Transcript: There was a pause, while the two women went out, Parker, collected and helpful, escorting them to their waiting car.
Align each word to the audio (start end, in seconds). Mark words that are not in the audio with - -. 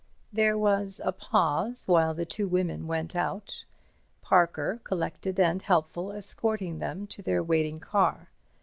There 0.33 0.57
was 0.57 0.99
a 1.05 1.11
pause, 1.11 1.87
while 1.87 2.15
the 2.15 2.25
two 2.25 2.47
women 2.47 2.87
went 2.87 3.15
out, 3.15 3.65
Parker, 4.23 4.81
collected 4.83 5.39
and 5.39 5.61
helpful, 5.61 6.11
escorting 6.11 6.79
them 6.79 7.05
to 7.05 7.21
their 7.21 7.43
waiting 7.43 7.77
car. 7.79 8.29